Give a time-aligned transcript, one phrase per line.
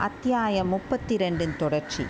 [0.00, 2.04] அத்தியாயம் முப்பத்தி ரெண்டின் தொடர்ச்சி.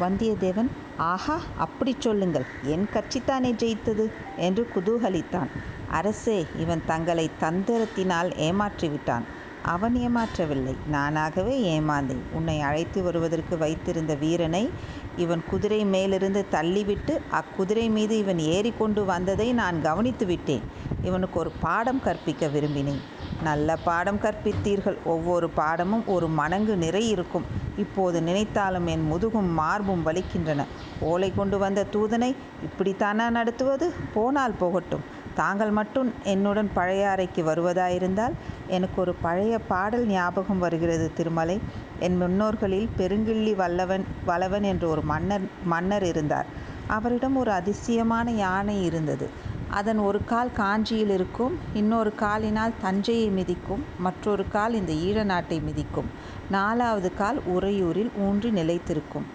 [0.00, 2.44] வந்தியத்தேவன் ஆஹா அப்படி சொல்லுங்கள்.
[2.62, 4.06] என் கட்சித்தானே ஜெயித்தது?
[4.36, 5.50] என்று குதூகலித்தான்.
[5.90, 9.26] அரசே இவன் தங்களை தந்திரத்தினால் ஏமாற்றிவிட்டான்.
[9.62, 10.74] அவன் ஏமாற்றவில்லை.
[10.92, 12.22] நானாகவே ஏமாந்தேன்.
[12.32, 14.70] உன்னை அழைத்து வருவதற்கு வைத்திருந்த வீரனை
[15.16, 20.62] இவன் குதிரை மேலிருந்து தள்ளிவிட்டு அக்குதிரை மீது இவன் ஏறிக்கொண்டு வந்ததை நான் கவனித்து விட்டேன்
[21.02, 23.02] இவனுக்கு ஒரு பாடம் கற்பிக்க விரும்பினேன்.
[23.42, 24.96] நல்ல பாடம் கற்பித்தீர்கள்.
[25.04, 27.44] ஒவ்வொரு பாடமும் ஒரு மடங்கு நிறை இருக்கும்.
[27.76, 30.64] இப்போது நினைத்தாலும் என் முதுகும் மார்பும் வலிக்கின்றன.
[31.00, 32.36] ஓலை கொண்டு வந்த தூதனை
[32.68, 33.94] இப்படித்தானா நடத்துவது?
[34.14, 35.18] போனால் போகட்டும்.
[35.34, 38.32] தாங்கள் மட்டும் என்னுடன் பழைய அறைக்கு வருவதாயிருந்தால்
[38.66, 41.60] எனக்கு ஒரு பழைய பாடல் ஞாபகம் வருகிறது திருமலை.
[41.98, 46.46] என் முன்னோர்களில் பெருங்கிள்ளி வல்லவன் வளவன் என்ற ஒரு மன்னர் மன்னர் இருந்தார்.
[46.86, 49.30] அவரிடம் ஒரு அதிசயமான யானை இருந்தது.
[49.70, 56.08] அதன் ஒரு கால் காஞ்சியில் இருக்கும் இன்னொரு காலினால் தஞ்சையை மிதிக்கும் மற்றொரு கால் இந்த ஈழ நாட்டை மிதிக்கும்.
[56.50, 59.26] நாலாவது கால் உறையூரில் ஊன்றி நிலைத்திருக்கும்.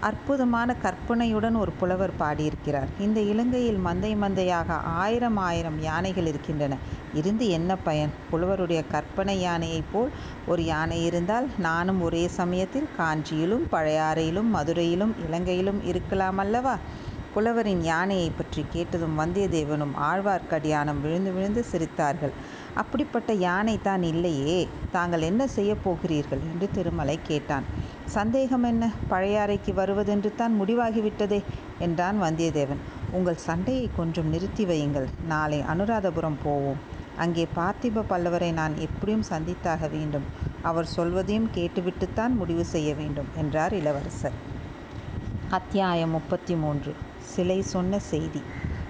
[0.00, 2.88] அற்புதமான கற்பனையுடன் ஒரு புலவர் பாடியிருக்கிறார்.
[3.00, 4.68] இந்த இலங்கையில் மந்தை மந்தையாக
[5.02, 6.76] ஆயிரம் ஆயிரம் யானைகள் இருக்கின்றன.
[7.14, 8.12] இருந்து என்ன பயன்?
[8.30, 10.10] புலவருடைய கற்பனை யானையைப் போல்
[10.46, 16.76] ஒரு யானை இருந்தால் நானும் ஒரே சமயத்தில் காஞ்சியிலும் பழையாறையிலும் மதுரையிலும் இலங்கையிலும் இருக்கலாம் அல்லவா?
[17.34, 22.34] புலவரின் யானையை பற்றி கேட்டதும் வந்தியத்தேவனும் ஆழ்வார்க்கடியானும் விழுந்து விழுந்து சிரித்தார்கள்.
[22.74, 26.38] அப்படிப்பட்ட யானை தான் இல்லையே தாங்கள் என்ன செய்யப் போகிறீர்கள்?
[26.38, 27.64] என்று திருமலை கேட்டான்.
[28.04, 28.90] சந்தேகம் என்ன?
[29.10, 31.42] பழையாறைக்கு வருவதென்று தான் முடிவாகிவிட்டதே
[31.78, 32.82] என்றான் வந்தியத்தேவன்.
[33.10, 35.08] உங்கள் சண்டையை கொஞ்சம் நிறுத்தி வையுங்கள்.
[35.26, 36.82] நாளை அனுராதபுரம் போவோம்.
[37.16, 40.26] அங்கே பார்த்திப பல்லவரை நான் எப்படியும் சந்தித்தாக வேண்டும்.
[40.62, 44.38] அவர் சொல்வதையும் கேட்டுவிட்டுத்தான் முடிவு செய்ய வேண்டும் என்றார் இளவரசர்.
[45.50, 46.94] அத்தியாயம் முப்பத்தி மூன்று.
[47.32, 48.42] சிலை சொன்ன செய்தி.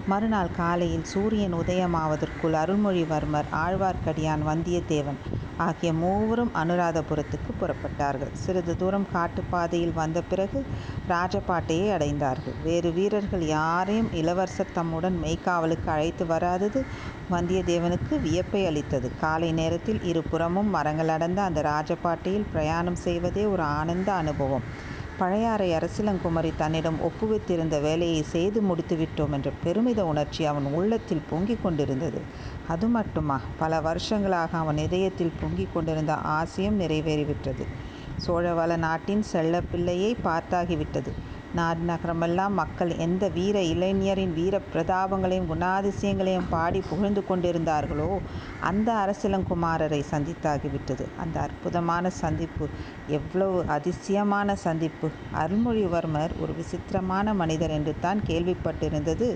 [0.07, 5.19] மறுநாள் காலையில் சூரியன் உதயமாவதற்குள் அருள்மொழிவர்மர் ஆழ்வார்க்கடியான் வந்தியத்தேவன்
[5.59, 8.33] ஆகிய மூவரும் அனுராதபுரத்துக்கு புறப்பட்டார்கள்.
[8.35, 10.61] சிறிது தூரம் காட்டுப்பாதையில் வந்த பிறகு
[11.09, 12.57] ராஜபாட்டையை அடைந்தார்கள்.
[12.63, 16.83] வேறு வீரர்கள் யாரையும் இளவரசர் தம்முடன் மெய்க்காவலுக்கு அழைத்து வராதது
[17.31, 19.11] வந்தியத்தேவனுக்கு வியப்பை அளித்தது.
[19.21, 24.67] காலை நேரத்தில் இருபுறமும் மரங்கள் அடர்ந்த அந்த ராஜபாட்டையில் பிரயாணம் செய்வதே ஒரு ஆனந்த அனுபவம்.
[25.19, 32.21] பழையாறை அரசிலங்குமரி தன்னிடம் ஒப்புவித்திருந்த வேலையை செய்து முடித்துவிட்டோம் என்ற பெருமித உணர்ச்சி அவன் உள்ளத்தில் பொங்கிக் கொண்டிருந்தது.
[32.69, 33.41] அது மட்டுமா?
[33.59, 37.67] பல வருஷங்களாக அவன் இதயத்தில் பொங்கிக் கொண்டிருந்த ஆசையும் நிறைவேறிவிட்டது.
[38.27, 41.13] சோழவள நாட்டின் செல்ல பிள்ளையை பார்த்தாகிவிட்டது.
[41.55, 48.09] நாடு நகரமெல்லாம் மக்கள் எந்த வீர இளைஞரின் வீர பிரதாபங்களையும் குணாதிசயங்களையும் பாடி புகழ்ந்து கொண்டிருந்தார்களோ
[48.61, 51.05] அந்த அரசிலங்குமாரரை சந்தித்தாகிவிட்டது.
[51.19, 52.67] அந்த அற்புதமான சந்திப்பு
[53.09, 55.11] எவ்வளவு அதிசயமான சந்திப்பு.
[55.43, 59.29] அருள்மொழிவர்மர் ஒரு விசித்திரமான மனிதர் என்று தான் கேள்விப்பட்டிருந்தது.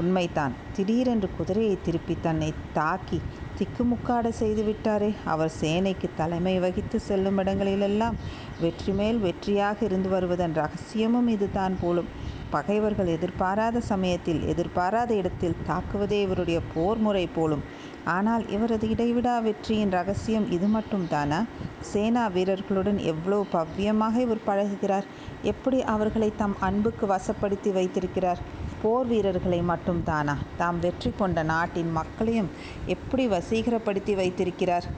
[0.00, 0.54] உண்மைதான்.
[0.76, 3.18] திடீரென்று குதிரையை திருப்பி தன்னை தாக்கி
[3.58, 8.16] திக்குமுக்காட செய்து விட்டாரே அவர் சேனைக்கு தலைமை வகித்து செல்லும் இடங்களிலெல்லாம்
[8.60, 12.10] வெற்றி மேல் வெற்றியாக இருந்து வருவதன் ரகசியமும் இதுதான் போலும்.
[12.50, 17.64] பகைவர்கள் எதிர்பாராத சமயத்தில் எதிர்பாராத இடத்தில் தாக்குவதே இவருடைய போர் முறை போலும்.
[18.16, 21.40] ஆனால் இவரது இடைவிடா வெற்றியின் ரகசியம் இது மட்டும்தானா?
[21.92, 25.08] சேனா வீரர்களுடன் எவ்வளவு பவ்யமாக இவர் பழகுகிறார்?
[25.42, 28.42] எப்படி அவர்களை தம் அன்புக்கு வசப்படுத்தி வைத்திருக்கிறார்?
[28.82, 30.36] போர் வீரர்களை மட்டும் தானா?
[30.56, 32.50] தாம் வெற்றி கொண்ட நாட்டின் மக்களையும்
[32.86, 34.88] எப்படி வசீகரப்படுத்தி வைத்திருக்கிறார்?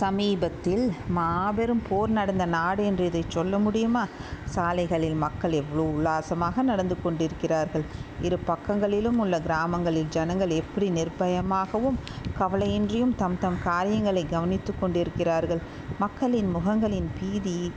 [0.00, 4.04] சமீபத்தில் மாபெரும் போர் நடந்த நாடு என்று இதை சொல்ல முடியுமா?
[4.44, 7.84] சாலைகளில் மக்கள் எவ்வளோ உல்லாசமாக நடந்து கொண்டிருக்கிறார்கள்.
[8.22, 12.00] இரு பக்கங்களிலும் உள்ள கிராமங்களில் ஜனங்கள் எப்படி நிர்பயமாகவும்
[12.38, 15.62] கவலையின்றியும் தம் தம் காரியங்களை கவனித்து கொண்டிருக்கிறார்கள்.
[15.98, 17.72] மக்களின் முகங்களின் பீதி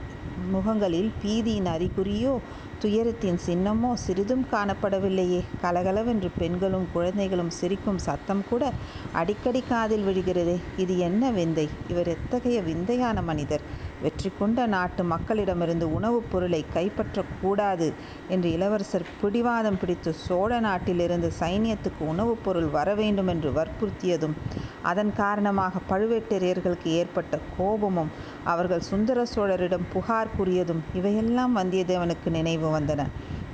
[0.46, 2.32] முகங்களில் பீதியின் அறிகுறியோ
[2.78, 5.40] துயரத்தின் சின்னமோ சிறிதும் காணப்படவில்லையே.
[5.60, 8.72] கலகலவென்று பெண்களும் குழந்தைகளும் சிரிக்கும் சத்தம் கூட
[9.12, 10.56] அடிக்கடி காதில் விழுகிறதே.
[10.76, 11.68] இது என்ன விந்தை?
[11.88, 13.64] இவர் எத்தகைய விந்தையான மனிதர்?
[14.02, 17.88] வெற்றி கொண்ட நாட்டு மக்களிடமிருந்து உணவுப் பொருளை கைப்பற்றக்கூடாது
[18.28, 24.36] என்று இளவரசர் பிடிவாதம் பிடித்து சோழ நாட்டிலிருந்து சைனியத்துக்கு உணவுப் பொருள் வர வேண்டும் என்று வற்புறுத்தியதும்
[24.82, 28.12] அதன் காரணமாக பழுவேட்டரையர்களுக்கு ஏற்பட்ட கோபமும்
[28.44, 33.02] அவர்கள் சுந்தர சோழரிடம் புகார் கூறியதும் இவையெல்லாம் வந்தியத்தேவனுக்கு நினைவு வந்தன.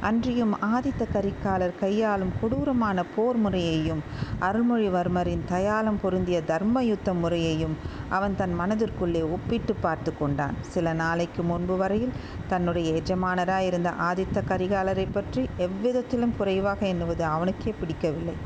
[0.09, 4.01] அன்றியும் ஆதித்த கரிகாலர் கையாளும் கொடூரமான போர் முறையையும்
[4.41, 7.77] அருள்மொழிவர்மரின் தயாளம் பொருந்திய தர்ம யுத்த முறையையும்
[8.09, 10.57] அவன் தன் மனதிற்குள்ளே ஒப்பிட்டு பார்த்து கொண்டான்.
[10.75, 12.17] சில நாளைக்கு முன்பு வரையில்
[12.49, 18.37] தன்னுடைய எஜமானராயிருந்த ஆதித்த கரிகாலரை பற்றி எவ்விதத்திலும் குறைவாக எண்ணுவது அவனுக்கே பிடிக்கவில்லை.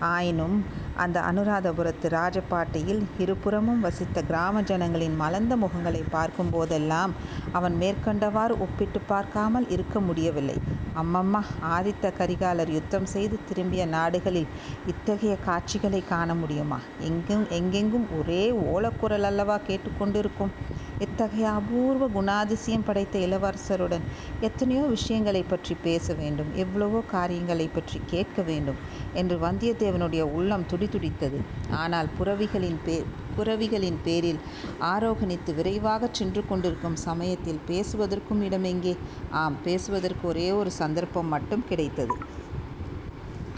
[0.00, 0.56] ஆயினும்
[0.96, 7.12] அந்த அனுராதபுரத்து ராஜபாட்டையில் இருபுறமும் வசித்த கிராம ஜனங்களின் மலர்ந்த முகங்களை பார்க்கும் போதெல்லாம்
[7.52, 10.56] அவன் மேற்கண்டவாறு ஒப்பிட்டு பார்க்காமல் இருக்க முடியவில்லை.
[11.02, 11.40] அம்மம்மா
[11.76, 14.48] ஆதித்த கரிகாலர் யுத்தம் செய்து திரும்பிய நாடுகளில்
[14.86, 16.78] இத்தகைய காட்சிகளை காண முடியுமா?
[17.00, 18.44] எங்கும் எங்கெங்கும் ஒரே
[18.74, 20.52] ஓலக்குரல் அல்லவா கேட்டுக் கொண்டிருக்கும்.
[21.00, 24.04] இத்தகைய அபூர்வ குணாதிசயம் படைத்த இளவரசருடன்
[24.40, 28.78] எத்தனையோ விஷயங்களைப் பற்றி பேச வேண்டும் எவ்வளவோ காரியங்களைப் பற்றி கேட்க வேண்டும்
[29.14, 31.40] என்று வந்தியத்தேவனுடைய உள்ளம் துடிதுடித்தது.
[31.76, 32.96] ஆனால் புரவிகளின் பே
[33.36, 34.40] புரவிகளின் பேரில்
[34.86, 38.94] ஆரோகணித்து விரைவாகச் சென்று கொண்டிருக்கும் சமயத்தில் பேசுவதற்கும் இடம் எங்கே?
[39.34, 42.14] ஆம் பேசுவதற்கு ஒரே ஒரு சந்தர்ப்பம் மட்டும் கிடைத்தது.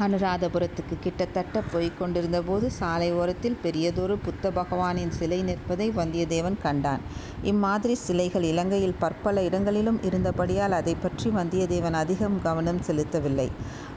[0.05, 7.03] அனுராதபுரத்துக்கு கிட்டத்தட்ட போய்க் கொண்டிருந்தபோது சாலை ஓரத்தில் பெரியதொரு புத்த பகவானின் சிலை நிற்பதை வந்தியத்தேவன் கண்டான்.
[7.43, 13.49] இம்மாதிரி சிலைகள் இலங்கையில் பற்பல இடங்களிலும் இருந்தபடியால் அதைப்பற்றி வந்தியத்தேவன் அதிகம் கவனம் செலுத்தவில்லை.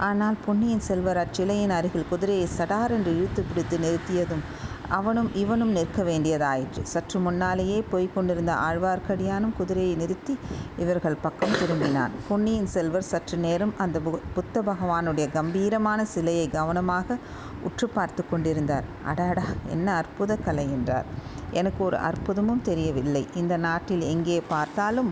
[0.09, 4.43] ஆனால் பொன்னியின் செல்வர் அச்சிலையின் அருகில் குதிரையை சடாரென்று இழுத்து பிடித்து நிறுத்தியதும்
[4.97, 6.81] அவனும் இவனும் நிற்க வேண்டியதாயிற்று.
[6.93, 10.33] சற்று முன்னாலேயே போய்க் கொண்டிருந்த ஆழ்வார்க்கடியானும் குதிரையை நிறுத்தி
[10.77, 12.15] இவர்கள் பக்கம் திரும்பினான்.
[12.29, 13.99] பொன்னியின் செல்வர் சற்று நேரம் அந்த
[14.37, 17.17] புத்த பகவானுடைய கம்பீரமான சிலையை கவனமாக
[17.69, 18.87] உற்று பார்த்து கொண்டிருந்தார்.
[19.11, 21.09] அடாடா என்ன அற்புத கலை என்றார்.
[21.59, 23.23] எனக்கு ஒரு அற்புதமும் தெரியவில்லை.
[23.41, 25.11] இந்த நாட்டில் எங்கே பார்த்தாலும்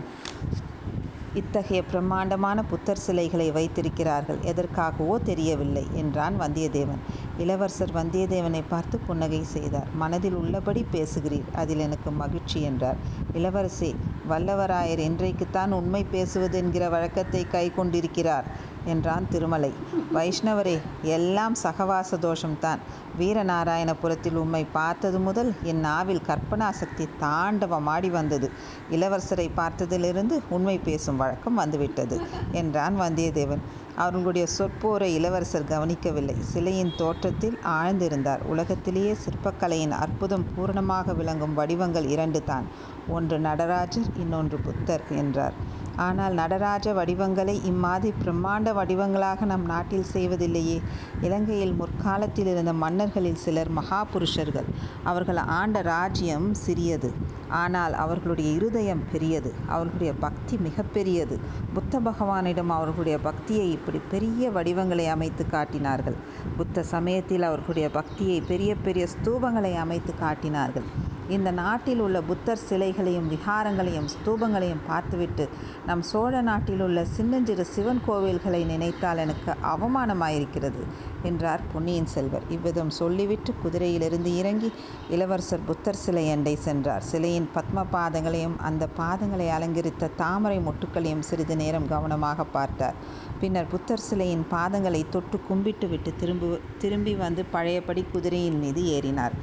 [1.40, 4.38] இத்தகைய பிரம்மாண்டமான புத்தர் சிலைகளை வைத்திருக்கிறார்கள்.
[4.50, 7.02] எதற்காகவோ தெரியவில்லை என்றான் வந்தியத்தேவன்.
[7.40, 9.86] இளவரசர் வந்தியத்தேவனைப் பார்த்து புன்னகை செய்தார்.
[9.94, 11.48] மனதில் உள்ளபடி பேசுகிறீர்.
[11.54, 12.98] அதில் எனக்கு மகிழ்ச்சி என்றார்.
[13.34, 13.90] இளவரசே
[14.30, 18.48] வல்லவராயர் இன்றைக்குத்தான் உண்மை பேசுவது என்கிற வழக்கத்தைக் கைக்கொண்டிருக்கிறார்
[18.84, 19.72] என்றான் திருமலை.
[20.14, 20.76] வைஷ்ணவரே
[21.10, 22.80] எல்லாம் சகவாச தோஷம்தான்.
[23.18, 28.48] வீரநாராயணபுரத்தில் உம்மைப் பார்த்தது முதல் என் நாவில் கற்பனா சக்தி தாண்டவமாடி வந்தது.
[28.90, 32.18] இளவரசரைப் பார்த்ததிலிருந்து உண்மை பேசும் வழக்கம் வந்துவிட்டது
[32.52, 33.64] என்றான் வந்தியத்தேவன்.
[33.96, 36.34] அவர்களுடைய சொற்போரை இளவரசர் கவனிக்கவில்லை.
[36.52, 36.92] சிலையின்
[37.30, 38.40] தோற்றத்தில் ஆழ்ந்திருந்தார்.
[38.52, 42.66] உலகத்திலேயே சிற்பக்கலையின் அற்புதம் பூரணமாக விளங்கும் வடிவங்கள் இரண்டு தான்
[43.08, 45.54] ஒன்று நடராஜர் இன்னொன்று புத்தர் என்றார்.
[45.96, 50.82] ஆனால் நடராஜ வடிவங்களை இம்மாதிரி பிரம்மாண்ட வடிவங்களாக நம் நாட்டில் செய்வதில்லையே.
[51.20, 54.64] இலங்கையில் முற்காலத்தில் இருந்த மன்னர்களில் சிலர் மகா புருஷர்கள்.
[55.04, 57.12] அவர்கள் ஆண்ட ராஜ்யம் சிறியது.
[57.48, 59.54] ஆனால் அவர்களுடைய இருதயம் பெரியது.
[59.68, 61.38] அவர்களுடைய பக்தி மிகப்பெரியது
[61.74, 66.14] புத்த பகவானிடம் அவர்களுடைய பக்தியை இப்படி பெரிய வடிவங்களை அமைத்து காட்டினார்கள்.
[66.56, 71.18] புத்த சமயத்தில் அவர்களுடைய பக்தியை பெரிய பெரிய ஸ்தூபங்களை அமைத்து காட்டினார்கள்.
[71.30, 75.48] இந்த நாட்டில் உள்ள புத்தர் சிலைகளையும் விஹாரங்களையும் ஸ்தூபங்களையும் பார்த்துவிட்டு
[75.86, 80.82] நம் சோழ நாட்டில் உள்ள சின்னஞ்சிறு சிவன் கோவில்களை நினைத்தால் எனக்கு அவமானமாயிருக்கிறது
[81.22, 82.42] என்றார் பொன்னியின் செல்வர்.
[82.48, 84.70] இவ்விதம் சொல்லிவிட்டு குதிரையிலிருந்து இறங்கி
[85.08, 87.02] இளவரசர் புத்தர் சிலை அண்டை சென்றார்.
[87.02, 92.98] சிலையின் பத்ம பாதங்களையும் அந்த பாதங்களை அலங்கரித்த தாமரை மொட்டுக்களையும் சிறிது நேரம் கவனமாக பார்த்தார்.
[93.40, 96.48] பின்னர் புத்தர் சிலையின் பாதங்களை தொட்டு கும்பிட்டு கும்பிட்டுவிட்டு திரும்பு
[96.78, 99.34] திரும்பி வந்து பழையபடி குதிரையின் மீது ஏறினார்.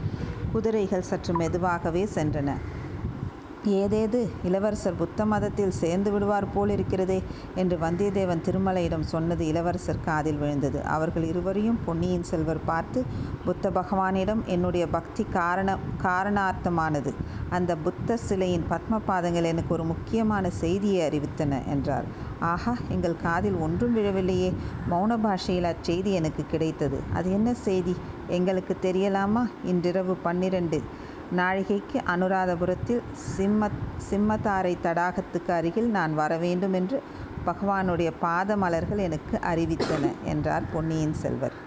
[0.53, 2.51] குதிரைகள் சற்று மெதுவாகவே சென்றன.
[3.65, 7.23] ஏதேது இளவரசர் புத்த மதத்தில் சேர்ந்து விடுவார் போலிருக்கிறதே
[7.55, 10.83] என்று வந்தியத்தேவன் திருமலையிடம் சொன்னது இளவரசர் காதில் விழுந்தது.
[10.85, 13.05] அவர்கள் இருவரையும் பொன்னியின் செல்வர் பார்த்து
[13.45, 17.13] புத்த பகவானிடம் என்னுடைய பக்தி காரண காரணார்த்தமானது.
[17.49, 22.07] அந்த புத்த சிலையின் பத்ம பாதங்கள் எனக்கு ஒரு முக்கியமான செய்தியை அறிவித்தன என்றார்.
[22.41, 24.53] ஆஹா எங்கள் காதில் ஒன்றும் விழவில்லையே.
[24.89, 27.03] மௌன பாஷையில் அச்செய்தி எனக்கு கிடைத்தது.
[27.13, 27.95] அது என்ன செய்தி?
[28.27, 29.49] எங்களுக்கு தெரியலாமா?
[29.63, 30.81] இன்றிரவு பன்னிரண்டு
[31.35, 33.69] நாழிகைக்கு அனுராதபுரத்தில் சிம்ம
[34.09, 37.03] சிம்மத்தாரை தடாகத்துக்கு அருகில் நான் வரவேண்டும் என்று
[37.45, 41.66] பகவானுடைய பாத மலர்கள் எனக்கு அறிவித்தன என்றார் பொன்னியின் செல்வர்.